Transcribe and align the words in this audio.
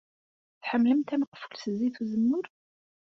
Tḥemmlemt 0.61 1.13
ameqful 1.15 1.53
s 1.59 1.63
zzit 1.71 1.97
uzemmur? 2.01 2.45